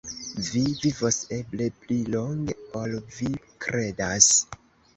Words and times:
Vi 0.45 0.61
vivos 0.85 1.19
eble 1.37 1.67
pli 1.85 1.99
longe, 2.15 2.57
ol 2.81 2.99
vi 3.21 3.31
kredas. 3.69 4.35